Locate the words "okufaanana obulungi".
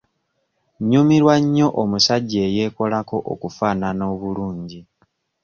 3.33-4.79